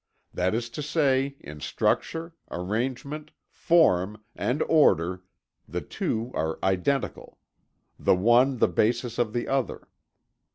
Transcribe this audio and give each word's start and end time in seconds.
That 0.33 0.55
is 0.55 0.71
to 0.71 0.81
say 0.81 1.35
in 1.41 1.59
structure, 1.59 2.33
arrangement, 2.49 3.29
form 3.51 4.17
and 4.35 4.63
order 4.63 5.21
the 5.67 5.81
two 5.81 6.31
are 6.33 6.57
identical, 6.63 7.37
the 7.99 8.15
one 8.15 8.57
the 8.57 8.67
basis 8.67 9.19
of 9.19 9.31
the 9.31 9.47
other. 9.47 9.87